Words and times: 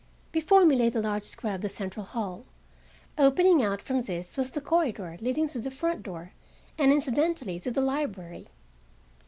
Before 0.31 0.65
me 0.65 0.75
lay 0.75 0.89
the 0.89 0.99
large 0.99 1.25
square 1.25 1.53
of 1.53 1.61
the 1.61 1.69
central 1.69 2.03
hall. 2.03 2.45
Opening 3.19 3.61
out 3.61 3.83
from 3.83 4.01
this 4.01 4.35
was 4.35 4.49
the 4.49 4.59
corridor 4.59 5.15
leading 5.21 5.47
to 5.49 5.59
the 5.59 5.69
front 5.69 6.01
door, 6.01 6.31
and 6.75 6.91
incidentally 6.91 7.59
to 7.59 7.69
the 7.69 7.81
library. 7.81 8.47